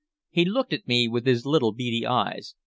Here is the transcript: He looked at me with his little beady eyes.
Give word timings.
He 0.31 0.45
looked 0.45 0.73
at 0.73 0.87
me 0.87 1.07
with 1.07 1.27
his 1.27 1.45
little 1.45 1.73
beady 1.73 2.07
eyes. 2.07 2.55